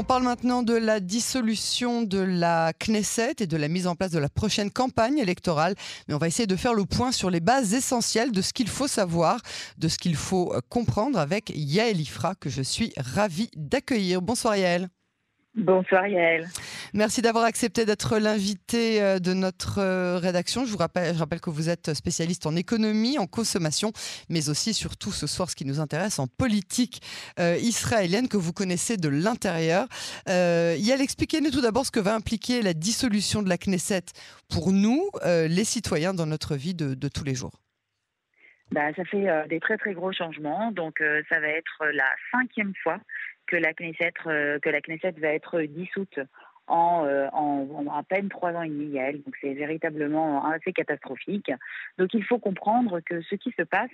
On 0.00 0.04
parle 0.04 0.22
maintenant 0.22 0.62
de 0.62 0.74
la 0.74 1.00
dissolution 1.00 2.02
de 2.02 2.20
la 2.20 2.72
Knesset 2.72 3.34
et 3.40 3.48
de 3.48 3.56
la 3.56 3.66
mise 3.66 3.88
en 3.88 3.96
place 3.96 4.12
de 4.12 4.20
la 4.20 4.28
prochaine 4.28 4.70
campagne 4.70 5.18
électorale. 5.18 5.74
Mais 6.06 6.14
on 6.14 6.18
va 6.18 6.28
essayer 6.28 6.46
de 6.46 6.54
faire 6.54 6.72
le 6.72 6.84
point 6.84 7.10
sur 7.10 7.30
les 7.30 7.40
bases 7.40 7.74
essentielles 7.74 8.30
de 8.30 8.40
ce 8.40 8.52
qu'il 8.52 8.68
faut 8.68 8.86
savoir, 8.86 9.40
de 9.76 9.88
ce 9.88 9.98
qu'il 9.98 10.14
faut 10.14 10.54
comprendre 10.68 11.18
avec 11.18 11.50
Yael 11.52 12.00
Ifra, 12.00 12.36
que 12.36 12.48
je 12.48 12.62
suis 12.62 12.92
ravie 12.96 13.50
d'accueillir. 13.56 14.22
Bonsoir 14.22 14.56
Yael. 14.56 14.88
Bonsoir 15.58 16.06
Yael. 16.06 16.46
Merci 16.94 17.20
d'avoir 17.20 17.44
accepté 17.44 17.84
d'être 17.84 18.18
l'invité 18.18 19.02
euh, 19.02 19.18
de 19.18 19.32
notre 19.32 19.80
euh, 19.80 20.16
rédaction. 20.18 20.64
Je 20.64 20.70
vous 20.70 20.78
rappelle, 20.78 21.12
je 21.14 21.18
rappelle 21.18 21.40
que 21.40 21.50
vous 21.50 21.68
êtes 21.68 21.94
spécialiste 21.94 22.46
en 22.46 22.54
économie, 22.54 23.18
en 23.18 23.26
consommation, 23.26 23.90
mais 24.28 24.50
aussi 24.50 24.72
surtout 24.72 25.10
ce 25.10 25.26
soir 25.26 25.50
ce 25.50 25.56
qui 25.56 25.64
nous 25.64 25.80
intéresse 25.80 26.20
en 26.20 26.28
politique 26.28 27.02
euh, 27.40 27.56
israélienne 27.60 28.28
que 28.28 28.36
vous 28.36 28.52
connaissez 28.52 28.96
de 28.96 29.08
l'intérieur. 29.08 29.88
Euh, 30.28 30.76
Yael, 30.78 31.00
expliquez-nous 31.00 31.50
tout 31.50 31.60
d'abord 31.60 31.84
ce 31.84 31.90
que 31.90 31.98
va 31.98 32.14
impliquer 32.14 32.62
la 32.62 32.72
dissolution 32.72 33.42
de 33.42 33.48
la 33.48 33.56
Knesset 33.58 34.04
pour 34.48 34.70
nous, 34.70 35.10
les 35.24 35.64
citoyens, 35.64 36.14
dans 36.14 36.26
notre 36.26 36.54
vie 36.54 36.74
de, 36.74 37.08
tous 37.08 37.24
les 37.24 37.34
jours. 37.34 37.60
Bah, 38.70 38.94
ça 38.94 39.04
fait 39.04 39.26
des 39.48 39.58
très 39.58 39.76
très 39.76 39.92
gros 39.92 40.12
changements. 40.12 40.70
Donc 40.70 41.02
ça 41.28 41.40
va 41.40 41.48
être 41.48 41.84
la 41.92 42.08
cinquième 42.30 42.72
fois 42.82 43.00
que 43.48 43.56
la 43.56 43.72
Knesset, 43.72 44.12
euh, 44.26 44.58
que 44.60 44.70
la 44.70 44.80
Knesset 44.80 45.14
va 45.18 45.28
être 45.28 45.60
dissoute 45.62 46.20
en, 46.68 47.06
euh, 47.06 47.28
en, 47.32 47.86
à 47.90 48.02
peine 48.02 48.28
trois 48.28 48.52
ans 48.52 48.62
et 48.62 48.68
demi, 48.68 48.86
Yael. 48.86 49.22
Donc 49.22 49.34
c'est 49.40 49.54
véritablement 49.54 50.44
assez 50.46 50.72
catastrophique. 50.72 51.50
Donc 51.96 52.14
il 52.14 52.22
faut 52.24 52.38
comprendre 52.38 53.00
que 53.00 53.20
ce 53.22 53.34
qui 53.34 53.52
se 53.58 53.62
passe, 53.62 53.90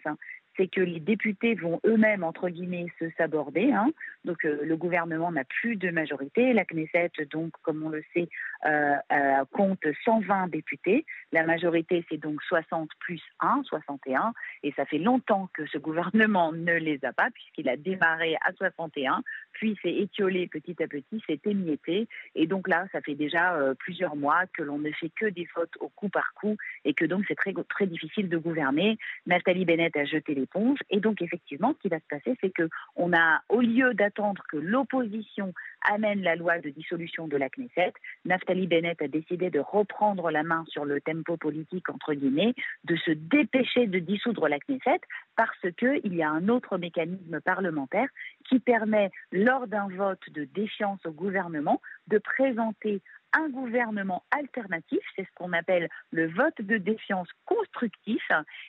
c'est 0.56 0.68
que 0.68 0.80
les 0.80 1.00
députés 1.00 1.54
vont 1.54 1.80
eux-mêmes, 1.86 2.24
entre 2.24 2.48
guillemets, 2.48 2.86
se 2.98 3.06
saborder. 3.16 3.72
Hein. 3.72 3.90
Donc 4.24 4.44
euh, 4.44 4.60
le 4.62 4.76
gouvernement 4.76 5.32
n'a 5.32 5.44
plus 5.44 5.76
de 5.76 5.90
majorité. 5.90 6.52
La 6.52 6.64
Knesset, 6.64 7.12
donc, 7.30 7.52
comme 7.62 7.82
on 7.82 7.88
le 7.88 8.02
sait, 8.14 8.28
euh, 8.66 8.94
euh, 9.12 9.44
compte 9.52 9.84
120 10.04 10.48
députés. 10.48 11.04
La 11.32 11.44
majorité, 11.44 12.04
c'est 12.08 12.16
donc 12.16 12.42
60 12.42 12.90
plus 13.00 13.20
1, 13.40 13.62
61. 13.64 14.32
Et 14.62 14.72
ça 14.72 14.84
fait 14.86 14.98
longtemps 14.98 15.48
que 15.52 15.66
ce 15.66 15.78
gouvernement 15.78 16.52
ne 16.52 16.74
les 16.74 17.04
a 17.04 17.12
pas, 17.12 17.30
puisqu'il 17.30 17.68
a 17.68 17.76
démarré 17.76 18.36
à 18.46 18.52
61, 18.52 19.22
puis 19.52 19.78
s'est 19.82 19.94
étiolé 19.94 20.46
petit 20.46 20.76
à 20.82 20.86
petit, 20.86 21.22
s'est 21.26 21.40
émietté. 21.44 22.08
Et 22.34 22.46
donc 22.46 22.68
là, 22.68 22.86
ça 22.92 23.00
fait 23.00 23.14
déjà 23.14 23.56
plusieurs 23.78 24.16
mois 24.16 24.46
que 24.52 24.62
l'on 24.62 24.78
ne 24.78 24.90
fait 24.92 25.10
que 25.10 25.26
des 25.26 25.46
votes 25.54 25.76
au 25.80 25.88
coup 25.88 26.08
par 26.08 26.32
coup, 26.34 26.56
et 26.84 26.94
que 26.94 27.04
donc 27.04 27.24
c'est 27.28 27.34
très, 27.34 27.52
très 27.68 27.86
difficile 27.86 28.28
de 28.28 28.38
gouverner. 28.38 28.98
Nathalie 29.26 29.64
Bennett 29.64 29.96
a 29.96 30.04
jeté 30.04 30.34
les 30.34 30.43
et 30.90 31.00
donc, 31.00 31.22
effectivement, 31.22 31.74
ce 31.74 31.82
qui 31.82 31.88
va 31.88 31.98
se 31.98 32.06
passer, 32.08 32.36
c'est 32.40 32.52
que 32.52 32.68
on 32.96 33.12
a, 33.12 33.40
au 33.48 33.60
lieu 33.60 33.94
d'attendre 33.94 34.42
que 34.48 34.56
l'opposition 34.56 35.52
amène 35.82 36.22
la 36.22 36.36
loi 36.36 36.58
de 36.58 36.70
dissolution 36.70 37.28
de 37.28 37.36
la 37.36 37.48
Knesset, 37.48 37.92
Naftali 38.24 38.66
Bennett 38.66 39.00
a 39.02 39.08
décidé 39.08 39.50
de 39.50 39.60
reprendre 39.60 40.30
la 40.30 40.42
main 40.42 40.64
sur 40.68 40.84
le 40.84 41.00
tempo 41.00 41.36
politique, 41.36 41.88
entre 41.90 42.14
guillemets, 42.14 42.54
de 42.84 42.96
se 42.96 43.10
dépêcher 43.10 43.86
de 43.86 43.98
dissoudre 43.98 44.48
la 44.48 44.58
Knesset 44.58 45.00
parce 45.36 45.66
qu'il 45.78 46.14
y 46.14 46.22
a 46.22 46.30
un 46.30 46.48
autre 46.48 46.78
mécanisme 46.78 47.40
parlementaire 47.40 48.08
qui 48.48 48.60
permet, 48.60 49.10
lors 49.32 49.66
d'un 49.66 49.88
vote 49.88 50.30
de 50.30 50.44
défiance 50.44 51.04
au 51.04 51.12
gouvernement, 51.12 51.80
de 52.08 52.18
présenter 52.18 53.02
un 53.34 53.48
gouvernement 53.48 54.24
alternatif, 54.30 55.00
c'est 55.14 55.24
ce 55.24 55.34
qu'on 55.34 55.52
appelle 55.52 55.88
le 56.12 56.28
vote 56.28 56.60
de 56.60 56.78
défiance 56.78 57.28
constructif. 57.44 58.22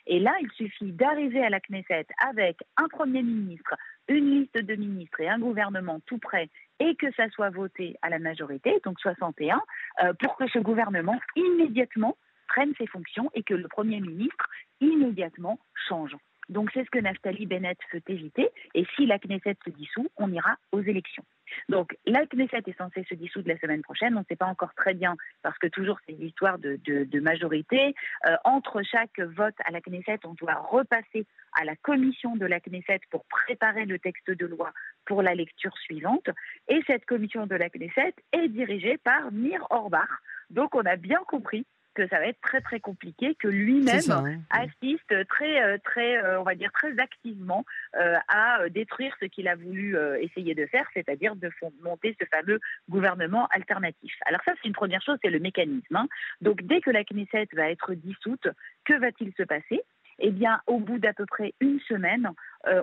Et 0.06 0.18
là, 0.18 0.34
il 0.40 0.50
suffit 0.52 0.92
d'arriver 0.92 1.44
à 1.44 1.50
la 1.50 1.60
Knesset 1.60 2.06
avec 2.28 2.58
un 2.76 2.88
Premier 2.88 3.22
ministre, 3.22 3.74
une 4.08 4.40
liste 4.40 4.58
de 4.58 4.74
ministres 4.74 5.20
et 5.20 5.28
un 5.28 5.38
gouvernement 5.38 6.00
tout 6.06 6.18
prêt 6.18 6.50
et 6.78 6.94
que 6.96 7.10
ça 7.12 7.28
soit 7.30 7.50
voté 7.50 7.96
à 8.02 8.10
la 8.10 8.18
majorité, 8.18 8.80
donc 8.84 9.00
61, 9.00 9.60
euh, 10.02 10.12
pour 10.20 10.36
que 10.36 10.48
ce 10.48 10.58
gouvernement 10.58 11.18
immédiatement 11.36 12.16
prenne 12.48 12.72
ses 12.78 12.86
fonctions 12.86 13.30
et 13.34 13.42
que 13.42 13.54
le 13.54 13.68
Premier 13.68 14.00
ministre 14.00 14.46
immédiatement 14.80 15.58
change. 15.88 16.16
Donc 16.48 16.70
c'est 16.72 16.84
ce 16.84 16.90
que 16.90 16.98
Naftali 16.98 17.46
Bennett 17.46 17.78
veut 17.92 18.02
éviter. 18.08 18.48
Et 18.74 18.86
si 18.94 19.06
la 19.06 19.18
Knesset 19.18 19.56
se 19.64 19.70
dissout, 19.70 20.08
on 20.16 20.30
ira 20.32 20.56
aux 20.72 20.80
élections. 20.80 21.24
Donc 21.68 21.96
la 22.06 22.26
Knesset 22.26 22.62
est 22.66 22.78
censée 22.78 23.04
se 23.08 23.14
dissoudre 23.14 23.48
la 23.48 23.58
semaine 23.58 23.82
prochaine. 23.82 24.16
On 24.16 24.20
ne 24.20 24.24
sait 24.28 24.36
pas 24.36 24.46
encore 24.46 24.74
très 24.74 24.94
bien 24.94 25.16
parce 25.42 25.58
que 25.58 25.66
toujours 25.66 25.98
c'est 26.06 26.12
une 26.12 26.26
histoire 26.26 26.58
de, 26.58 27.20
majorité. 27.20 27.94
Euh, 28.26 28.36
entre 28.44 28.82
chaque 28.82 29.18
vote 29.18 29.54
à 29.64 29.72
la 29.72 29.80
Knesset, 29.80 30.20
on 30.24 30.34
doit 30.34 30.54
repasser 30.54 31.26
à 31.58 31.64
la 31.64 31.74
commission 31.76 32.36
de 32.36 32.46
la 32.46 32.60
Knesset 32.60 33.00
pour 33.10 33.24
préparer 33.24 33.84
le 33.84 33.98
texte 33.98 34.30
de 34.30 34.46
loi 34.46 34.72
pour 35.04 35.22
la 35.22 35.34
lecture 35.34 35.76
suivante. 35.78 36.28
Et 36.68 36.80
cette 36.86 37.06
commission 37.06 37.46
de 37.46 37.56
la 37.56 37.70
Knesset 37.70 38.14
est 38.32 38.48
dirigée 38.48 38.98
par 38.98 39.32
Nir 39.32 39.66
Orbach. 39.70 40.08
Donc 40.50 40.74
on 40.74 40.84
a 40.84 40.96
bien 40.96 41.20
compris 41.26 41.66
que 41.96 42.06
ça 42.08 42.18
va 42.18 42.26
être 42.26 42.40
très 42.42 42.60
très 42.60 42.78
compliqué, 42.78 43.34
que 43.36 43.48
lui-même 43.48 44.44
assiste 44.50 45.26
très 45.28 45.62
euh, 45.62 45.78
très 45.82 46.22
euh, 46.22 46.38
on 46.40 46.44
va 46.44 46.54
dire 46.54 46.70
très 46.72 46.96
activement 46.98 47.64
euh, 47.96 48.16
à 48.28 48.68
détruire 48.68 49.16
ce 49.18 49.24
qu'il 49.24 49.48
a 49.48 49.56
voulu 49.56 49.96
essayer 50.20 50.54
de 50.54 50.66
faire, 50.66 50.86
c'est-à-dire 50.92 51.34
de 51.34 51.50
monter 51.82 52.14
ce 52.20 52.26
fameux 52.26 52.60
gouvernement 52.88 53.48
alternatif. 53.50 54.12
Alors 54.26 54.40
ça 54.44 54.52
c'est 54.56 54.68
une 54.68 54.74
première 54.74 55.02
chose, 55.02 55.18
c'est 55.24 55.30
le 55.30 55.40
mécanisme. 55.40 55.96
Hein. 55.96 56.06
Donc 56.42 56.62
dès 56.62 56.80
que 56.80 56.90
la 56.90 57.02
Knesset 57.02 57.48
va 57.54 57.70
être 57.70 57.94
dissoute, 57.94 58.48
que 58.84 58.94
va-t-il 59.00 59.32
se 59.36 59.42
passer? 59.42 59.80
Eh 60.18 60.30
bien, 60.30 60.62
au 60.66 60.78
bout 60.78 60.98
d'à 60.98 61.12
peu 61.12 61.26
près 61.26 61.52
une 61.60 61.78
semaine, 61.80 62.30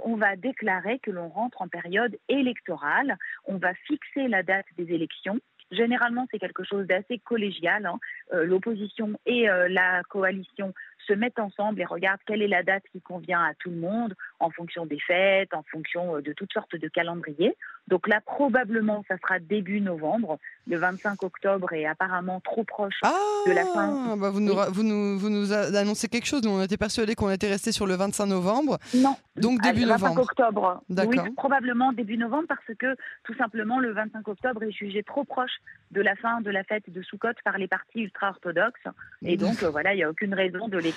on 0.03 0.15
va 0.15 0.35
déclarer 0.35 0.99
que 0.99 1.09
l'on 1.09 1.29
rentre 1.29 1.63
en 1.63 1.67
période 1.67 2.15
électorale. 2.29 3.17
On 3.45 3.57
va 3.57 3.73
fixer 3.73 4.27
la 4.27 4.43
date 4.43 4.67
des 4.77 4.93
élections 4.93 5.39
Généralement, 5.71 6.27
c'est 6.31 6.39
quelque 6.39 6.63
chose 6.63 6.85
d'assez 6.87 7.19
collégial. 7.19 7.85
Hein. 7.85 7.99
Euh, 8.33 8.45
l'opposition 8.45 9.19
et 9.25 9.49
euh, 9.49 9.67
la 9.69 10.03
coalition 10.03 10.73
se 11.07 11.13
mettent 11.13 11.39
ensemble 11.39 11.81
et 11.81 11.85
regardent 11.85 12.21
quelle 12.25 12.41
est 12.41 12.47
la 12.47 12.63
date 12.63 12.83
qui 12.91 13.01
convient 13.01 13.43
à 13.43 13.53
tout 13.55 13.69
le 13.69 13.77
monde 13.77 14.15
en 14.39 14.49
fonction 14.49 14.85
des 14.85 14.99
fêtes, 14.99 15.53
en 15.53 15.63
fonction 15.63 16.17
euh, 16.17 16.21
de 16.21 16.33
toutes 16.33 16.51
sortes 16.53 16.75
de 16.75 16.87
calendriers. 16.87 17.55
Donc 17.87 18.07
là, 18.07 18.21
probablement, 18.25 19.03
ça 19.07 19.17
sera 19.17 19.39
début 19.39 19.81
novembre. 19.81 20.39
Le 20.67 20.77
25 20.77 21.21
octobre 21.23 21.73
est 21.73 21.85
apparemment 21.85 22.39
trop 22.39 22.63
proche 22.63 22.99
de 23.45 23.51
la 23.51 23.65
fin. 23.65 24.11
Ah, 24.11 24.15
bah 24.17 24.29
vous, 24.29 24.39
nous, 24.39 24.55
vous, 24.69 24.83
nous, 24.83 25.19
vous 25.19 25.29
nous 25.29 25.51
annoncez 25.51 26.07
quelque 26.07 26.25
chose. 26.25 26.43
Nous, 26.43 26.51
on 26.51 26.61
était 26.61 26.77
persuadés 26.77 27.15
qu'on 27.15 27.29
était 27.29 27.49
resté 27.49 27.73
sur 27.73 27.85
le 27.85 27.95
25 27.95 28.27
novembre. 28.27 28.77
Non. 28.95 29.15
Donc 29.35 29.61
début 29.61 29.81
le 29.81 29.87
25 29.87 30.09
novembre. 30.09 30.21
octobre. 30.21 30.83
Oui, 30.89 31.17
probablement 31.35 31.91
début 31.91 32.17
novembre 32.17 32.45
parce 32.47 32.77
que 32.77 32.95
tout 33.23 33.35
simplement 33.35 33.79
le 33.79 33.91
25 33.91 34.27
octobre 34.27 34.63
est 34.63 34.71
jugé 34.71 35.03
trop 35.03 35.25
proche 35.25 35.59
de 35.91 36.01
la 36.01 36.15
fin 36.15 36.39
de 36.41 36.51
la 36.51 36.63
fête 36.63 36.89
de 36.89 37.01
Soukhot 37.01 37.33
par 37.43 37.57
les 37.57 37.67
partis 37.67 38.01
ultra-orthodoxes. 38.01 38.87
Et 39.23 39.37
donc, 39.37 39.61
euh, 39.63 39.69
voilà, 39.69 39.93
il 39.93 39.97
n'y 39.97 40.03
a 40.03 40.09
aucune 40.09 40.33
raison 40.33 40.67
de 40.67 40.77
les 40.77 40.92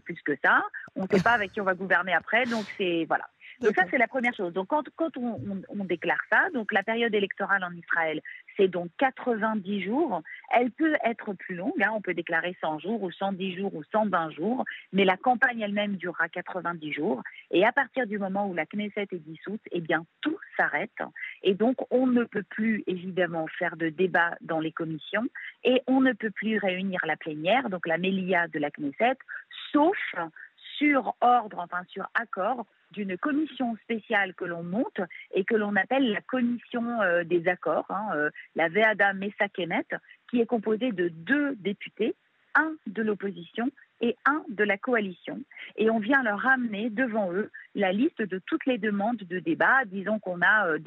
plus 0.00 0.20
que 0.24 0.32
ça. 0.42 0.62
On 0.96 1.02
ne 1.02 1.08
sait 1.08 1.22
pas 1.22 1.32
avec 1.32 1.52
qui 1.52 1.60
on 1.60 1.64
va 1.64 1.74
gouverner 1.74 2.14
après. 2.14 2.44
Donc, 2.46 2.66
c'est. 2.78 3.04
Voilà. 3.06 3.28
Donc 3.60 3.74
ça, 3.74 3.84
c'est 3.90 3.98
la 3.98 4.08
première 4.08 4.34
chose. 4.34 4.52
Donc 4.52 4.68
quand, 4.68 4.84
quand 4.96 5.16
on, 5.16 5.40
on, 5.68 5.84
déclare 5.84 6.20
ça, 6.30 6.50
donc 6.52 6.72
la 6.72 6.82
période 6.82 7.14
électorale 7.14 7.62
en 7.64 7.72
Israël, 7.72 8.20
c'est 8.56 8.68
donc 8.68 8.90
90 8.98 9.82
jours. 9.82 10.22
Elle 10.50 10.70
peut 10.70 10.94
être 11.04 11.32
plus 11.34 11.54
longue. 11.54 11.82
Hein. 11.82 11.90
On 11.94 12.00
peut 12.00 12.14
déclarer 12.14 12.56
100 12.60 12.80
jours 12.80 13.02
ou 13.02 13.10
110 13.10 13.56
jours 13.56 13.74
ou 13.74 13.82
120 13.92 14.30
jours, 14.30 14.64
mais 14.92 15.04
la 15.04 15.16
campagne 15.16 15.60
elle-même 15.60 15.96
durera 15.96 16.28
90 16.28 16.92
jours. 16.92 17.22
Et 17.50 17.64
à 17.64 17.72
partir 17.72 18.06
du 18.06 18.18
moment 18.18 18.48
où 18.48 18.54
la 18.54 18.66
Knesset 18.66 19.08
est 19.10 19.18
dissoute, 19.18 19.62
eh 19.70 19.80
bien 19.80 20.04
tout 20.20 20.38
s'arrête. 20.56 20.90
Et 21.42 21.54
donc 21.54 21.76
on 21.90 22.06
ne 22.06 22.24
peut 22.24 22.42
plus 22.42 22.82
évidemment 22.86 23.46
faire 23.58 23.76
de 23.76 23.88
débat 23.88 24.36
dans 24.40 24.60
les 24.60 24.72
commissions 24.72 25.26
et 25.64 25.82
on 25.86 26.00
ne 26.00 26.12
peut 26.12 26.30
plus 26.30 26.58
réunir 26.58 27.00
la 27.04 27.16
plénière, 27.16 27.70
donc 27.70 27.86
la 27.86 27.98
Mélia 27.98 28.48
de 28.48 28.58
la 28.58 28.70
Knesset, 28.70 29.16
sauf 29.72 29.96
sur 30.78 31.14
ordre, 31.20 31.58
enfin 31.58 31.82
sur 31.88 32.08
accord 32.14 32.66
d'une 32.90 33.18
commission 33.18 33.76
spéciale 33.82 34.34
que 34.34 34.44
l'on 34.44 34.62
monte 34.62 35.00
et 35.32 35.44
que 35.44 35.54
l'on 35.54 35.74
appelle 35.76 36.12
la 36.12 36.20
commission 36.20 37.02
euh, 37.02 37.24
des 37.24 37.48
accords, 37.48 37.86
hein, 37.90 38.08
euh, 38.14 38.30
la 38.54 38.68
Veada 38.68 39.12
Messakemet, 39.12 39.86
qui 40.30 40.40
est 40.40 40.46
composée 40.46 40.92
de 40.92 41.08
deux 41.08 41.56
députés, 41.56 42.14
un 42.54 42.72
de 42.86 43.02
l'opposition 43.02 43.68
et 44.04 44.16
un 44.26 44.44
de 44.50 44.64
la 44.64 44.76
coalition. 44.76 45.40
Et 45.76 45.88
on 45.88 45.98
vient 45.98 46.22
leur 46.22 46.38
ramener 46.38 46.90
devant 46.90 47.32
eux 47.32 47.50
la 47.74 47.90
liste 47.90 48.20
de 48.20 48.38
toutes 48.46 48.66
les 48.66 48.76
demandes 48.76 49.16
de 49.16 49.38
débat. 49.38 49.86
Disons 49.86 50.18
qu'on 50.18 50.42
a 50.42 50.68
euh, 50.68 50.78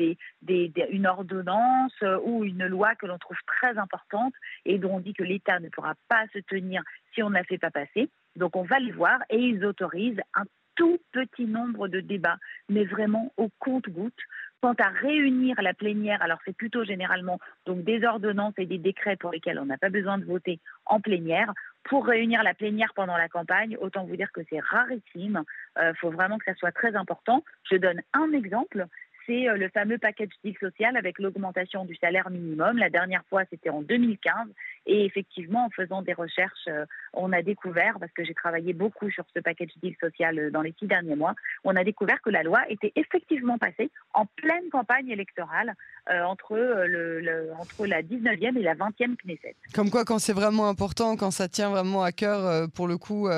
une 0.47 1.07
ordonnance 1.07 1.99
ou 2.23 2.45
une 2.45 2.67
loi 2.67 2.93
que 2.93 3.07
l'on 3.07 3.17
trouve 3.17 3.39
très 3.47 3.75
importante 3.79 4.35
et 4.65 4.77
dont 4.77 4.97
on 4.97 4.99
dit 4.99 5.15
que 5.15 5.23
l'État 5.23 5.59
ne 5.59 5.69
pourra 5.69 5.95
pas 6.07 6.25
se 6.31 6.37
tenir 6.39 6.83
si 7.15 7.23
on 7.23 7.29
ne 7.29 7.35
la 7.35 7.43
fait 7.43 7.57
pas 7.57 7.71
passer. 7.71 8.07
Donc 8.35 8.55
on 8.55 8.63
va 8.63 8.77
les 8.77 8.91
voir 8.91 9.19
et 9.31 9.39
ils 9.39 9.65
autorisent 9.65 10.21
un 10.35 10.43
tout 10.75 10.99
petit 11.11 11.45
nombre 11.45 11.87
de 11.87 12.01
débats, 12.01 12.37
mais 12.69 12.85
vraiment 12.85 13.33
au 13.35 13.49
compte-goutte. 13.57 14.21
Quant 14.61 14.75
à 14.79 14.89
réunir 14.89 15.61
la 15.61 15.75
plénière, 15.75 16.21
alors 16.23 16.39
c'est 16.43 16.55
plutôt 16.55 16.83
généralement 16.83 17.39
des 17.67 18.03
ordonnances 18.03 18.55
et 18.57 18.65
des 18.65 18.79
décrets 18.79 19.15
pour 19.15 19.31
lesquels 19.31 19.59
on 19.59 19.65
n'a 19.65 19.77
pas 19.77 19.89
besoin 19.89 20.17
de 20.17 20.25
voter 20.25 20.59
en 20.85 20.99
plénière. 20.99 21.53
Pour 21.87 22.05
réunir 22.05 22.43
la 22.43 22.53
plénière 22.53 22.93
pendant 22.95 23.15
la 23.17 23.29
campagne, 23.29 23.77
autant 23.79 24.03
vous 24.05 24.15
dire 24.15 24.31
que 24.33 24.41
c'est 24.49 24.59
rarissime. 24.59 25.43
Il 25.77 25.81
euh, 25.81 25.93
faut 25.95 26.11
vraiment 26.11 26.37
que 26.37 26.45
ça 26.45 26.55
soit 26.55 26.71
très 26.71 26.95
important. 26.95 27.43
Je 27.69 27.77
donne 27.77 28.01
un 28.13 28.31
exemple 28.33 28.87
c'est 29.27 29.45
le 29.55 29.69
fameux 29.69 29.97
package 29.97 30.29
deal 30.43 30.55
social 30.59 30.95
avec 30.97 31.19
l'augmentation 31.19 31.85
du 31.85 31.95
salaire 31.97 32.29
minimum. 32.29 32.77
La 32.77 32.89
dernière 32.89 33.23
fois, 33.29 33.43
c'était 33.49 33.69
en 33.69 33.81
2015. 33.81 34.47
Et 34.85 35.05
effectivement, 35.05 35.65
en 35.65 35.69
faisant 35.69 36.01
des 36.01 36.13
recherches, 36.13 36.69
on 37.13 37.33
a 37.33 37.41
découvert, 37.41 37.97
parce 37.99 38.11
que 38.13 38.23
j'ai 38.23 38.33
travaillé 38.33 38.73
beaucoup 38.73 39.11
sur 39.11 39.25
ce 39.35 39.39
package 39.41 39.71
deal 39.83 39.95
social 39.99 40.49
dans 40.51 40.61
les 40.61 40.73
six 40.79 40.87
derniers 40.87 41.15
mois, 41.15 41.35
on 41.63 41.75
a 41.75 41.83
découvert 41.83 42.21
que 42.21 42.29
la 42.29 42.43
loi 42.43 42.59
était 42.69 42.93
effectivement 42.95 43.57
passée 43.57 43.91
en 44.13 44.25
pleine 44.25 44.69
campagne 44.71 45.09
électorale 45.09 45.73
entre, 46.09 46.55
le, 46.55 47.51
entre 47.59 47.85
la 47.85 48.01
19e 48.01 48.57
et 48.57 48.63
la 48.63 48.75
20e 48.75 49.17
Knesset. 49.17 49.55
Comme 49.73 49.89
quoi, 49.89 50.05
quand 50.05 50.19
c'est 50.19 50.33
vraiment 50.33 50.69
important, 50.69 51.17
quand 51.17 51.31
ça 51.31 51.49
tient 51.49 51.69
vraiment 51.69 52.01
à 52.01 52.13
cœur, 52.13 52.69
pour 52.69 52.87
le 52.87 52.97
coup, 52.97 53.29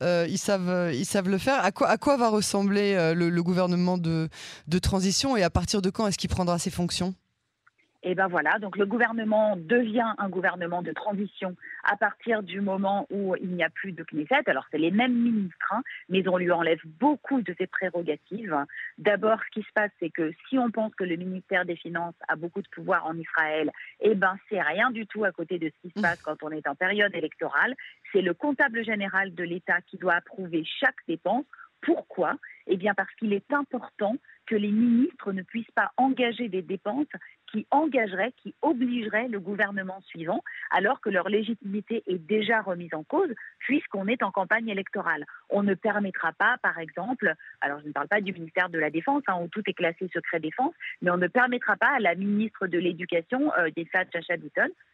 ils, 0.00 0.38
savent, 0.38 0.90
ils 0.94 1.04
savent 1.04 1.28
le 1.28 1.38
faire. 1.38 1.62
À 1.62 1.70
quoi, 1.70 1.88
à 1.88 1.98
quoi 1.98 2.16
va 2.16 2.30
ressembler 2.30 3.12
le, 3.14 3.42
gouvernement 3.42 3.98
de, 3.98 4.28
de 4.66 4.78
transition 5.18 5.36
et 5.36 5.42
à 5.42 5.50
partir 5.50 5.82
de 5.82 5.90
quand 5.90 6.06
est-ce 6.06 6.18
qu'il 6.18 6.30
prendra 6.30 6.58
ses 6.58 6.70
fonctions? 6.70 7.14
Et 8.04 8.14
ben 8.14 8.28
voilà, 8.28 8.60
donc 8.60 8.76
le 8.76 8.86
gouvernement 8.86 9.56
devient 9.56 10.14
un 10.18 10.28
gouvernement 10.28 10.82
de 10.82 10.92
transition 10.92 11.56
à 11.82 11.96
partir 11.96 12.44
du 12.44 12.60
moment 12.60 13.08
où 13.10 13.34
il 13.40 13.50
n'y 13.56 13.64
a 13.64 13.70
plus 13.70 13.90
de 13.90 14.04
Knesset. 14.04 14.48
Alors 14.48 14.64
c'est 14.70 14.78
les 14.78 14.92
mêmes 14.92 15.18
ministres, 15.20 15.72
hein, 15.72 15.82
mais 16.08 16.26
on 16.28 16.36
lui 16.36 16.52
enlève 16.52 16.78
beaucoup 17.00 17.42
de 17.42 17.52
ses 17.58 17.66
prérogatives. 17.66 18.56
D'abord, 18.98 19.40
ce 19.46 19.60
qui 19.60 19.66
se 19.66 19.72
passe, 19.74 19.90
c'est 19.98 20.10
que 20.10 20.32
si 20.48 20.56
on 20.58 20.70
pense 20.70 20.94
que 20.94 21.02
le 21.02 21.16
ministère 21.16 21.64
des 21.64 21.74
Finances 21.74 22.14
a 22.28 22.36
beaucoup 22.36 22.62
de 22.62 22.68
pouvoir 22.68 23.04
en 23.04 23.16
Israël, 23.18 23.72
eh 24.00 24.14
ben 24.14 24.38
c'est 24.48 24.62
rien 24.62 24.92
du 24.92 25.04
tout 25.08 25.24
à 25.24 25.32
côté 25.32 25.58
de 25.58 25.68
ce 25.68 25.88
qui 25.88 25.92
se 25.94 26.00
passe 26.00 26.22
quand 26.22 26.40
on 26.44 26.50
est 26.52 26.68
en 26.68 26.76
période 26.76 27.14
électorale. 27.16 27.74
C'est 28.12 28.22
le 28.22 28.32
comptable 28.32 28.84
général 28.84 29.34
de 29.34 29.42
l'État 29.42 29.80
qui 29.90 29.96
doit 29.96 30.14
approuver 30.14 30.64
chaque 30.64 31.02
dépense. 31.08 31.46
Pourquoi? 31.80 32.36
Eh 32.68 32.76
bien 32.76 32.94
parce 32.94 33.12
qu'il 33.16 33.32
est 33.32 33.52
important 33.52 34.16
que 34.48 34.56
les 34.56 34.70
ministres 34.70 35.32
ne 35.32 35.42
puissent 35.42 35.70
pas 35.74 35.92
engager 35.98 36.48
des 36.48 36.62
dépenses 36.62 37.06
qui 37.52 37.66
engageraient, 37.70 38.32
qui 38.42 38.54
obligeraient 38.62 39.28
le 39.28 39.40
gouvernement 39.40 40.00
suivant, 40.06 40.42
alors 40.70 41.00
que 41.00 41.10
leur 41.10 41.28
légitimité 41.28 42.02
est 42.06 42.18
déjà 42.18 42.62
remise 42.62 42.94
en 42.94 43.04
cause, 43.04 43.30
puisqu'on 43.58 44.06
est 44.06 44.22
en 44.22 44.30
campagne 44.30 44.68
électorale. 44.68 45.24
On 45.50 45.62
ne 45.62 45.74
permettra 45.74 46.32
pas, 46.32 46.56
par 46.62 46.78
exemple, 46.78 47.34
alors 47.60 47.80
je 47.80 47.88
ne 47.88 47.92
parle 47.92 48.08
pas 48.08 48.20
du 48.20 48.32
ministère 48.32 48.70
de 48.70 48.78
la 48.78 48.90
Défense, 48.90 49.22
hein, 49.28 49.38
où 49.42 49.48
tout 49.48 49.62
est 49.66 49.74
classé 49.74 50.10
secret 50.12 50.40
défense, 50.40 50.74
mais 51.02 51.10
on 51.10 51.18
ne 51.18 51.28
permettra 51.28 51.76
pas 51.76 51.94
à 51.96 52.00
la 52.00 52.14
ministre 52.14 52.66
de 52.66 52.78
l'Éducation, 52.78 53.52
euh, 53.58 53.70
Dessa 53.76 54.04
Chacha 54.12 54.36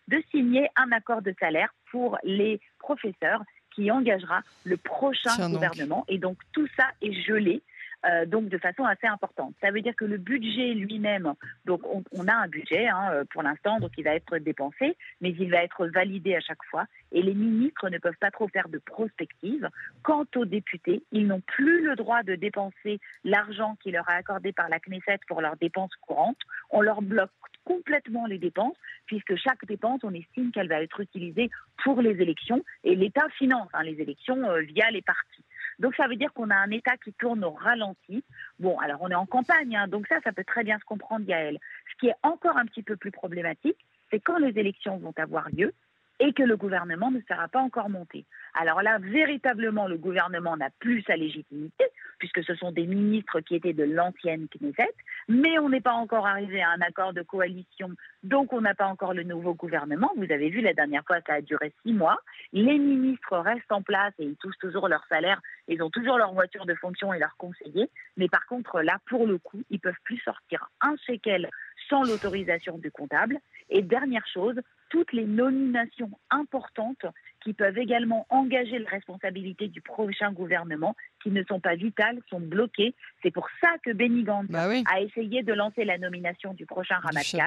de 0.09 0.23
signer 0.31 0.69
un 0.77 0.91
accord 0.93 1.23
de 1.23 1.35
salaire 1.39 1.73
pour 1.91 2.19
les 2.25 2.61
professeurs 2.79 3.43
qui 3.75 3.91
engagera 3.91 4.43
le 4.65 4.77
prochain 4.77 5.51
gouvernement. 5.51 6.05
Et 6.09 6.19
donc 6.19 6.39
tout 6.53 6.67
ça 6.77 6.87
est 7.03 7.13
gelé 7.13 7.63
euh, 8.07 8.27
donc 8.27 8.49
de 8.49 8.59
façon 8.59 8.85
assez 8.85 9.07
importante. 9.07 9.55
Ça 9.61 9.71
veut 9.71 9.81
dire 9.81 9.95
que 9.97 10.05
le 10.05 10.19
budget 10.19 10.75
lui-même, 10.75 11.33
donc 11.65 11.83
on, 11.85 12.29
a 12.29 12.35
un 12.35 12.49
budget 12.49 12.87
hein, 12.89 13.11
euh, 13.13 13.25
pour 13.31 13.43
l'instant, 13.43 13.79
donc 13.79 13.93
il 13.97 14.05
va 14.05 14.15
être 14.15 14.39
dépensé, 14.39 14.97
mais 15.21 15.31
il 15.31 15.51
va 15.51 15.63
être 15.63 15.87
validé 15.87 16.35
à 16.35 16.41
chaque 16.41 16.63
fois. 16.71 16.85
Et 17.13 17.23
les 17.23 17.35
ministres 17.35 17.89
ne 17.89 17.99
peuvent 17.99 18.19
pas 18.21 18.31
trop 18.31 18.49
faire 18.49 18.69
de 18.69 18.79
prospective. 18.79 19.69
Quant 20.03 20.27
aux 20.37 20.45
députés, 20.45 21.03
ils 21.13 21.27
n'ont 21.27 21.41
plus 21.41 21.85
le 21.85 21.97
droit 21.97 22.23
de 22.23 22.35
dépenser 22.35 23.01
l'argent 23.25 23.77
qui 23.83 23.91
leur 23.91 24.09
est 24.11 24.15
accordé 24.15 24.53
par 24.53 24.69
la 24.69 24.79
Knesset 24.81 25.21
pour 25.29 25.41
leurs 25.41 25.57
dépenses 25.57 25.95
courantes. 26.03 26.39
On 26.71 26.81
leur 26.81 27.03
bloque 27.03 27.31
complètement 27.65 28.27
les 28.27 28.39
dépenses, 28.39 28.77
puisque 29.07 29.37
chaque 29.37 29.65
dépense, 29.67 30.01
on 30.05 30.13
estime 30.13 30.53
qu'elle 30.53 30.69
va 30.69 30.83
être 30.83 31.01
utilisée 31.01 31.51
pour 31.83 32.01
les 32.01 32.21
élections, 32.21 32.63
et 32.85 32.95
l'État 32.95 33.29
finance 33.39 33.69
hein, 33.73 33.83
les 33.83 34.01
élections 34.01 34.43
euh, 34.45 34.61
via 34.61 34.91
les 34.91 35.03
partis. 35.03 35.44
Donc 35.79 35.95
ça 35.97 36.07
veut 36.07 36.17
dire 36.17 36.33
qu'on 36.33 36.51
a 36.51 36.57
un 36.57 36.71
État 36.71 36.97
qui 36.97 37.13
tourne 37.13 37.45
au 37.45 37.51
ralenti. 37.51 38.25
Bon, 38.59 38.79
alors 38.79 38.99
on 39.03 39.11
est 39.11 39.15
en 39.15 39.27
campagne, 39.27 39.77
hein, 39.77 39.89
donc 39.89 40.07
ça, 40.09 40.17
ça 40.23 40.33
peut 40.33 40.45
très 40.45 40.65
bien 40.65 40.79
se 40.79 40.85
comprendre, 40.85 41.27
Gaël. 41.27 41.59
Ce 41.93 41.99
qui 41.99 42.09
est 42.09 42.17
encore 42.23 42.57
un 42.57 42.67
petit 42.67 42.83
peu 42.83 42.97
plus 42.97 43.11
problématique, 43.11 43.79
c'est 44.11 44.21
quand 44.21 44.39
les 44.39 44.59
élections 44.59 44.97
vont 44.99 45.15
avoir 45.17 45.49
lieu, 45.51 45.73
et 46.21 46.33
que 46.33 46.43
le 46.43 46.57
gouvernement 46.57 47.11
ne 47.11 47.21
sera 47.29 47.49
pas 47.49 47.61
encore 47.61 47.91
monté. 47.91 48.25
Alors 48.55 48.83
là, 48.83 48.99
véritablement, 48.99 49.89
le 49.89 49.99
gouvernement 49.99 50.57
n'a 50.57 50.71
plus 50.79 51.03
sa 51.03 51.17
légitimité, 51.17 51.85
puisque 52.19 52.45
ce 52.45 52.55
sont 52.55 52.71
des 52.71 52.87
ministres 52.87 53.41
qui 53.41 53.57
étaient 53.57 53.73
de 53.73 53.85
l'ancienne 53.85 54.47
Knesset, 54.49 54.95
mais 55.29 55.59
on 55.59 55.69
n'est 55.69 55.81
pas 55.81 55.93
encore 55.93 56.27
arrivé 56.27 56.63
à 56.63 56.71
un 56.71 56.81
accord 56.81 57.13
de 57.13 57.23
coalition, 57.23 57.91
donc 58.23 58.53
on 58.53 58.61
n'a 58.61 58.75
pas 58.75 58.87
encore 58.87 59.13
le 59.13 59.25
nouveau 59.25 59.55
gouvernement. 59.55 60.13
Vous 60.17 60.31
avez 60.31 60.51
vu, 60.51 60.61
la 60.61 60.75
dernière 60.75 61.05
fois, 61.05 61.19
ça 61.27 61.35
a 61.35 61.41
duré 61.41 61.73
six 61.85 61.93
mois. 61.93 62.19
Les 62.53 62.79
ministres 62.79 63.39
restent 63.39 63.73
en 63.73 63.83
place 63.83 64.15
et 64.19 64.25
ils 64.25 64.37
touchent 64.37 64.59
toujours 64.61 64.89
leur 64.89 65.05
salaire, 65.09 65.41
ils 65.69 65.83
ont 65.83 65.91
toujours 65.91 66.19
leur 66.19 66.33
voiture 66.33 66.67
de 66.67 66.75
fonction 66.75 67.13
et 67.13 67.19
leurs 67.19 67.37
conseillers, 67.37 67.91
mais 68.17 68.29
par 68.29 68.47
contre, 68.47 68.81
là, 68.83 68.99
pour 69.07 69.27
le 69.27 69.39
coup, 69.39 69.63
ils 69.71 69.81
peuvent 69.81 69.95
plus 70.05 70.19
sortir 70.19 70.71
un 70.81 70.95
shekel 71.07 71.49
sans 71.89 72.03
l'autorisation 72.03 72.79
du 72.79 72.91
comptable. 72.91 73.39
Et 73.71 73.83
dernière 73.83 74.27
chose, 74.33 74.57
toutes 74.91 75.13
les 75.13 75.25
nominations 75.25 76.11
importantes 76.31 77.07
qui 77.43 77.53
peuvent 77.53 77.79
également 77.79 78.27
engager 78.31 78.79
la 78.79 78.89
responsabilité 78.89 79.69
du 79.69 79.81
prochain 79.81 80.33
gouvernement, 80.33 80.95
qui 81.23 81.31
ne 81.31 81.43
sont 81.45 81.61
pas 81.61 81.75
vitales, 81.75 82.21
sont 82.31 82.41
bloquées. 82.41 82.95
C'est 83.23 83.31
pour 83.31 83.49
ça 83.61 83.69
que 83.83 83.93
Benny 83.93 84.23
Gantz 84.23 84.47
bah 84.49 84.69
a 84.69 85.01
essayé 85.01 85.43
de 85.43 85.53
lancer 85.53 85.85
la 85.85 85.99
nomination 85.99 86.55
du 86.55 86.67
prochain 86.67 86.97
Ramadan. 86.97 87.47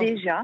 Et 0.00 0.14
déjà, 0.14 0.42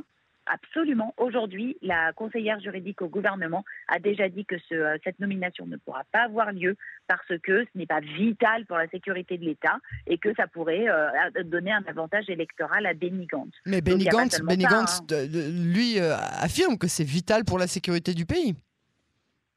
Absolument. 0.50 1.14
Aujourd'hui, 1.18 1.76
la 1.82 2.12
conseillère 2.14 2.58
juridique 2.60 3.02
au 3.02 3.08
gouvernement 3.08 3.64
a 3.86 3.98
déjà 3.98 4.28
dit 4.30 4.46
que 4.46 4.56
euh, 4.72 4.96
cette 5.04 5.18
nomination 5.20 5.66
ne 5.66 5.76
pourra 5.76 6.04
pas 6.10 6.24
avoir 6.24 6.52
lieu 6.52 6.74
parce 7.06 7.28
que 7.42 7.64
ce 7.64 7.78
n'est 7.78 7.86
pas 7.86 8.00
vital 8.00 8.64
pour 8.64 8.78
la 8.78 8.88
sécurité 8.88 9.36
de 9.36 9.44
l'État 9.44 9.78
et 10.06 10.16
que 10.16 10.34
ça 10.34 10.46
pourrait 10.46 10.88
euh, 10.88 11.10
donner 11.44 11.72
un 11.72 11.84
avantage 11.86 12.30
électoral 12.30 12.86
à 12.86 12.94
Benny 12.94 13.26
Gantz. 13.26 13.52
Mais 13.66 13.82
Benny 13.82 14.06
Gantz, 14.06 14.40
hein. 14.40 15.06
lui, 15.10 16.00
euh, 16.00 16.16
affirme 16.16 16.78
que 16.78 16.88
c'est 16.88 17.04
vital 17.04 17.44
pour 17.44 17.58
la 17.58 17.66
sécurité 17.66 18.14
du 18.14 18.24
pays. 18.24 18.54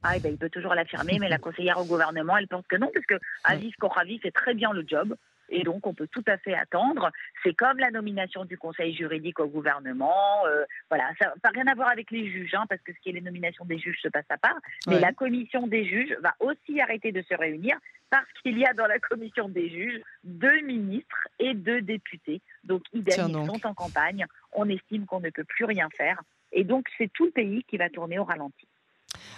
Ah, 0.04 0.18
eh 0.18 0.20
ben, 0.20 0.32
il 0.32 0.38
peut 0.38 0.50
toujours 0.50 0.74
l'affirmer, 0.74 1.20
mais 1.20 1.30
la 1.30 1.38
conseillère 1.38 1.78
au 1.78 1.86
gouvernement, 1.86 2.36
elle 2.36 2.48
pense 2.48 2.66
que 2.68 2.76
non, 2.76 2.90
parce 2.94 3.06
que 3.06 3.16
Aziz 3.44 3.72
Koravi 3.80 4.20
fait 4.20 4.32
très 4.32 4.56
bien 4.56 4.74
le 4.74 4.84
job 4.86 5.16
et 5.52 5.64
donc 5.64 5.86
on 5.86 5.94
peut 5.94 6.08
tout 6.08 6.24
à 6.28 6.38
fait 6.38 6.56
attendre. 6.56 7.12
C'est 7.44 7.54
comme 7.54 7.78
la 7.78 7.92
nomination 7.92 8.46
du 8.46 8.58
conseil 8.58 8.96
juridique 8.96 9.40
au 9.40 9.48
gouvernement. 9.48 10.46
Euh, 10.48 10.64
voilà, 10.90 11.10
ça 11.20 11.34
n'a 11.44 11.50
rien 11.50 11.68
à 11.68 11.76
voir 11.76 11.90
avec 11.90 12.10
les 12.10 12.30
juges, 12.30 12.54
hein, 12.56 12.66
parce 12.68 12.82
que 12.82 12.94
ce 12.94 13.00
qui 13.00 13.10
est 13.10 13.14
les 13.14 13.22
nominations 13.22 13.66
des 13.66 13.78
juges 13.78 14.00
se 14.02 14.08
passe 14.08 14.26
à 14.30 14.38
part. 14.38 14.58
Mais 14.88 15.00
la 15.00 15.14
commission 15.14 15.68
des 15.68 15.86
juges 15.86 16.16
va 16.22 16.34
aussi 16.40 16.80
arrêter 16.82 17.12
de 17.12 17.22
se 17.22 17.36
réunir 17.36 17.78
parce 18.10 18.28
qu'il 18.42 18.58
y 18.58 18.66
a 18.66 18.74
dans 18.74 18.88
la 18.88 19.00
commission 19.00 19.48
des 19.50 19.70
juges 19.70 20.02
deux 20.24 20.62
ministres 20.62 21.28
et 21.40 21.54
deux 21.54 21.82
députés. 21.82 22.42
Donc, 22.64 22.84
idem, 22.94 23.30
ils 23.30 23.46
sont 23.46 23.66
en 23.66 23.74
campagne. 23.74 24.26
On 24.54 24.68
estime 24.70 25.06
qu'on 25.06 25.22
ne 25.22 25.30
peut 25.30 25.46
plus 25.46 25.66
rien 25.66 25.88
faire. 25.96 26.22
Et 26.52 26.64
donc, 26.64 26.88
c'est 26.98 27.12
tout 27.14 27.26
le 27.26 27.32
pays 27.32 27.64
qui 27.64 27.78
va 27.78 27.90
tourner 27.90 28.20
au 28.20 28.26
ralenti. 28.26 28.68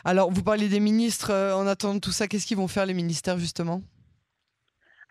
Alors, 0.03 0.31
vous 0.31 0.43
parlez 0.43 0.69
des 0.69 0.79
ministres. 0.79 1.31
Euh, 1.31 1.53
en 1.53 1.67
attendant 1.67 1.99
tout 1.99 2.11
ça, 2.11 2.27
qu'est-ce 2.27 2.45
qu'ils 2.45 2.57
vont 2.57 2.67
faire 2.67 2.85
les 2.85 2.93
ministères, 2.93 3.37
justement? 3.37 3.81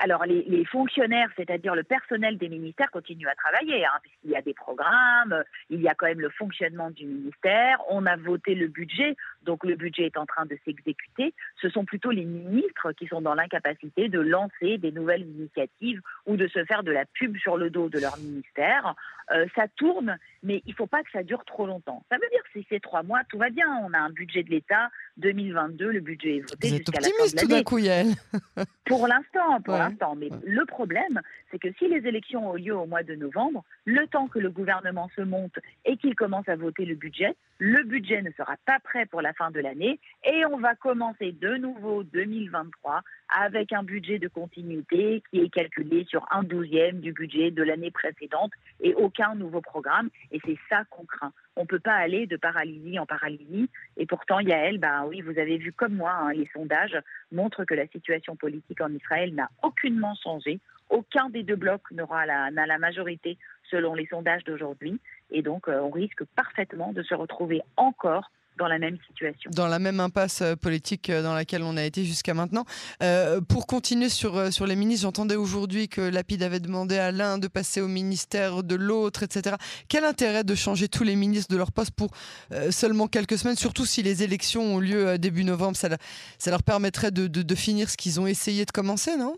Alors 0.03 0.25
les, 0.25 0.65
fonctionnaires, 0.65 1.29
c'est-à-dire 1.37 1.77
le 1.77 1.85
personnel 1.85 2.37
des 2.37 2.49
ministères, 2.49 2.91
continuent 2.91 3.29
à 3.29 3.35
travailler, 3.37 3.85
hein, 3.85 3.99
puisqu'il 4.03 4.31
y 4.31 4.37
a 4.37 4.43
des 4.43 4.53
programmes, 4.53 5.45
il 5.71 5.81
y 5.81 5.89
a 5.89 5.95
quand 5.95 6.07
même 6.07 6.21
le 6.21 6.31
fonctionnement 6.31 6.91
du 6.91 7.07
ministère, 7.07 7.79
on 7.89 8.05
a 8.07 8.17
voté 8.17 8.57
le 8.57 8.67
budget, 8.67 9.17
donc 9.45 9.65
le 9.65 9.77
budget 9.77 10.07
est 10.07 10.17
en 10.17 10.27
train 10.27 10.47
de 10.47 10.57
s'exécuter. 10.65 11.35
Ce 11.61 11.69
sont 11.69 11.85
plutôt 11.85 12.11
les 12.11 12.25
ministres 12.25 12.93
qui 12.93 13.07
sont 13.07 13.21
dans 13.21 13.35
l'incapacité 13.35 14.09
de 14.09 14.21
lancer 14.21 14.79
des 14.79 14.93
nouvelles 14.93 15.23
initiatives 15.23 16.01
ou 16.27 16.37
de 16.37 16.49
se 16.49 16.65
faire 16.65 16.83
de 16.83 16.93
la 16.93 17.05
pub 17.05 17.37
sur 17.39 17.57
le 17.57 17.71
dos 17.71 17.89
de 17.89 17.99
leur 17.99 18.17
ministère. 18.19 18.95
Euh, 19.33 19.47
ça 19.57 19.67
tourne, 19.77 20.19
mais 20.43 20.63
il 20.67 20.71
ne 20.71 20.77
faut 20.77 20.87
pas 20.87 21.03
que 21.03 21.11
ça 21.13 21.23
dure 21.23 21.45
trop 21.45 21.67
longtemps. 21.67 22.05
Ça 22.11 22.17
veut 22.17 22.29
dire 22.31 22.43
que 22.43 22.61
si 22.61 22.67
c'est 22.69 22.81
trois 22.81 23.03
mois, 23.03 23.23
tout 23.29 23.39
va 23.39 23.51
bien. 23.51 23.67
On 23.85 23.93
a 23.93 23.99
un 23.99 24.11
budget 24.11 24.43
de 24.43 24.51
l'État 24.51 24.91
2022, 25.19 25.91
le 25.91 26.01
budget 26.01 26.37
est 26.37 26.41
voté 26.41 26.69
jusqu'à 26.69 27.01
la 27.01 27.09
fin 27.09 27.25
de 27.25 27.41
tout 27.41 27.49
d'un 27.49 27.63
coup, 27.63 27.79
Pour 28.85 29.07
l'instant, 29.07 29.61
pour 29.65 29.75
l'instant. 29.75 30.17
Mais 30.17 30.29
le 30.45 30.65
problème, 30.67 31.21
c'est 31.51 31.59
que 31.59 31.73
si 31.79 31.89
les 31.89 32.07
élections 32.07 32.51
ont 32.51 32.55
lieu 32.55 32.77
au 32.77 32.87
mois 32.87 33.03
de 33.03 33.15
novembre, 33.15 33.65
le 33.85 34.07
temps 34.07 34.27
que 34.27 34.39
le 34.39 34.51
gouvernement 34.51 35.11
se 35.17 35.23
monte 35.23 35.59
et 35.85 35.97
qu'il 35.97 36.15
commence 36.15 36.49
à 36.49 36.57
voter 36.57 36.85
le 36.85 36.95
budget, 36.95 37.35
le 37.59 37.85
budget 37.85 38.23
ne 38.23 38.31
sera 38.33 38.57
pas 38.67 38.81
prêt 38.81 39.07
pour 39.07 39.23
la 39.23 39.32
fin 39.33 39.51
de 39.51 39.61
l'année 39.61 39.99
et 40.25 40.45
on 40.47 40.59
va 40.59 40.75
commencer 40.75 41.33
de 41.33 41.57
nouveau 41.57 42.03
2023 42.03 43.03
avec 43.29 43.73
un 43.73 43.83
budget 43.83 44.19
de 44.19 44.29
continuité 44.29 45.23
qui 45.31 45.41
est 45.41 45.49
calculé 45.49 46.05
sur 46.09 46.27
un 46.31 46.43
douzième 46.43 47.01
du 47.01 47.13
budget 47.13 47.51
de 47.51 47.63
l'année 47.63 47.91
précédente 47.91 48.53
et 48.81 48.95
aucun 48.95 49.35
nouveau 49.35 49.61
programme. 49.61 50.11
Et 50.31 50.41
c'est 50.45 50.59
ça 50.69 50.85
qu'on 50.91 51.05
craint. 51.05 51.33
On 51.57 51.63
ne 51.63 51.67
peut 51.67 51.81
pas 51.81 51.95
aller 51.95 52.27
de 52.27 52.37
paralysie 52.37 52.99
en 52.99 53.07
paralysie. 53.07 53.69
Et 53.97 54.07
pourtant, 54.07 54.41
Yael, 54.41 54.79
ben 54.79 55.05
oui, 55.07 55.21
vous 55.21 55.39
avez 55.39 55.59
vu 55.59 55.73
comme 55.73 55.95
moi, 55.95 56.13
hein, 56.13 56.33
les 56.33 56.49
sondages 56.53 56.99
montrent 57.31 57.65
que 57.65 57.75
la 57.75 57.87
situation 57.89 58.37
politique 58.37 58.81
en 58.81 58.93
Israël 58.93 59.35
n'a 59.35 59.49
aucunement 59.63 60.15
changé. 60.23 60.61
Aucun 60.91 61.31
des 61.31 61.43
deux 61.43 61.57
blocs 61.57 61.91
n'aura 61.91 62.27
la, 62.27 62.51
n'a 62.51 62.67
la 62.67 62.79
majorité 62.79 63.39
selon 63.71 63.95
les 63.95 64.07
sondages 64.07 64.45
d'aujourd'hui. 64.45 65.01
Et 65.31 65.43
donc, 65.43 65.69
euh, 65.69 65.81
on 65.81 65.91
risque 65.91 66.25
parfaitement 66.37 66.93
de 66.93 67.03
se 67.03 67.15
retrouver 67.15 67.63
encore 67.77 68.31
dans 68.59 68.67
la 68.67 68.79
même 68.79 68.99
situation. 69.07 69.51
Dans 69.55 69.67
la 69.67 69.79
même 69.79 70.01
impasse 70.01 70.43
politique 70.61 71.11
dans 71.11 71.35
laquelle 71.35 71.63
on 71.63 71.77
a 71.77 71.85
été 71.85 72.05
jusqu'à 72.05 72.35
maintenant. 72.35 72.65
Euh, 73.03 73.41
pour 73.41 73.67
continuer 73.67 74.09
sur, 74.09 74.53
sur 74.53 74.67
les 74.67 74.77
ministres, 74.77 75.03
j'entendais 75.03 75.37
aujourd'hui 75.37 75.89
que 75.89 76.01
Lapide 76.01 76.43
avait 76.43 76.61
demandé 76.61 76.99
à 76.99 77.13
l'un 77.13 77.39
de 77.39 77.49
passer 77.49 77.81
au 77.81 77.89
ministère 77.89 78.63
de 78.63 78.75
l'autre, 78.75 79.23
etc. 79.23 79.57
Quel 79.89 80.05
intérêt 80.05 80.45
de 80.45 80.55
changer 80.55 80.89
tous 80.89 81.05
les 81.05 81.17
ministres 81.17 81.53
de 81.53 81.57
leur 81.57 81.73
poste 81.73 81.93
pour 81.93 82.11
seulement 82.71 83.09
quelques 83.09 83.39
semaines, 83.39 83.57
surtout 83.57 83.87
si 83.87 84.03
les 84.03 84.23
élections 84.23 84.75
ont 84.75 84.79
lieu 84.79 85.19
début 85.19 85.45
novembre? 85.45 85.77
Ça, 85.77 85.89
ça 86.39 86.51
leur 86.51 86.63
permettrait 86.63 87.11
de, 87.11 87.27
de 87.27 87.55
finir 87.55 87.91
ce 87.91 87.97
qu'ils 87.97 88.21
ont 88.21 88.27
essayé 88.27 88.65
de 88.65 88.71
commencer, 88.71 89.17
non? 89.17 89.37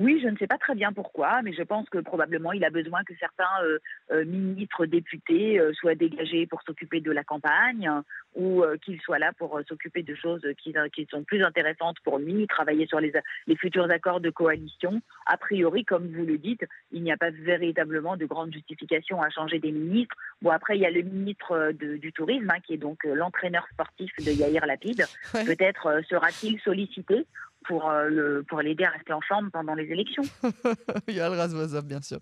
Oui, 0.00 0.18
je 0.22 0.28
ne 0.28 0.36
sais 0.38 0.46
pas 0.46 0.56
très 0.56 0.74
bien 0.74 0.94
pourquoi, 0.94 1.42
mais 1.42 1.52
je 1.52 1.62
pense 1.62 1.88
que 1.90 1.98
probablement 1.98 2.52
il 2.52 2.64
a 2.64 2.70
besoin 2.70 3.04
que 3.04 3.12
certains 3.20 3.44
euh, 3.62 3.78
euh, 4.12 4.24
ministres, 4.24 4.86
députés 4.86 5.60
euh, 5.60 5.74
soient 5.74 5.94
dégagés 5.94 6.46
pour 6.46 6.62
s'occuper 6.62 7.02
de 7.02 7.12
la 7.12 7.22
campagne 7.22 7.90
ou 8.34 8.62
qu'ils 8.82 9.00
soient 9.00 9.18
là 9.18 9.32
pour 9.36 9.60
s'occuper 9.68 10.02
de 10.02 10.14
choses 10.14 10.46
qui, 10.62 10.72
qui, 10.94 11.06
sont 11.10 11.24
plus 11.24 11.42
intéressantes 11.42 11.96
pour 12.04 12.18
lui, 12.18 12.46
travailler 12.46 12.86
sur 12.86 13.00
les, 13.00 13.12
les, 13.48 13.56
futurs 13.56 13.90
accords 13.90 14.20
de 14.20 14.30
coalition. 14.30 15.02
A 15.26 15.36
priori, 15.36 15.84
comme 15.84 16.06
vous 16.06 16.24
le 16.24 16.38
dites, 16.38 16.64
il 16.92 17.02
n'y 17.02 17.10
a 17.10 17.16
pas 17.16 17.30
véritablement 17.30 18.16
de 18.16 18.24
grande 18.26 18.52
justification 18.52 19.20
à 19.20 19.30
changer 19.30 19.58
des 19.58 19.72
ministres. 19.72 20.14
Bon, 20.42 20.50
après, 20.50 20.76
il 20.76 20.80
y 20.80 20.86
a 20.86 20.90
le 20.90 21.02
ministre 21.02 21.72
du 21.72 22.12
Tourisme, 22.12 22.48
hein, 22.50 22.60
qui 22.64 22.74
est 22.74 22.78
donc 22.78 23.02
l'entraîneur 23.04 23.66
sportif 23.72 24.12
de 24.18 24.30
Yair 24.30 24.64
Lapide. 24.64 25.04
Peut-être 25.32 26.00
sera-t-il 26.08 26.60
sollicité 26.60 27.26
pour, 27.66 27.88
euh, 27.88 28.08
le, 28.08 28.42
pour 28.48 28.60
l'aider 28.60 28.84
à 28.84 28.90
rester 28.90 29.12
en 29.12 29.20
forme 29.20 29.50
pendant 29.50 29.74
les 29.74 29.84
élections. 29.84 30.22
Yael 31.08 31.34
Razvazov, 31.34 31.84
bien 31.84 32.00
sûr. 32.00 32.18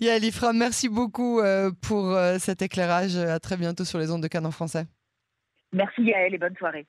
Yael 0.00 0.24
Ifra, 0.24 0.52
merci 0.52 0.88
beaucoup 0.88 1.40
euh, 1.40 1.70
pour 1.82 2.14
euh, 2.14 2.38
cet 2.38 2.62
éclairage. 2.62 3.16
À 3.16 3.38
très 3.40 3.56
bientôt 3.56 3.84
sur 3.84 3.98
les 3.98 4.10
ondes 4.10 4.22
de 4.22 4.28
Canon 4.28 4.50
français. 4.50 4.84
Merci 5.72 6.02
Yael 6.02 6.34
et 6.34 6.38
bonne 6.38 6.56
soirée. 6.56 6.86